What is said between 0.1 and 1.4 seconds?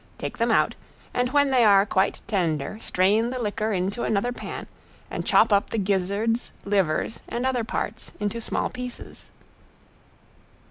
Take them out, and